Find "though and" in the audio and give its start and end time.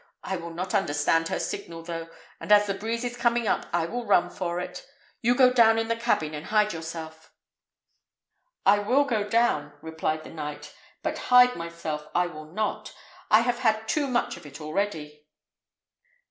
1.83-2.51